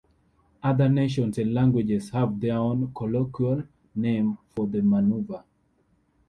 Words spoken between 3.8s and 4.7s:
names for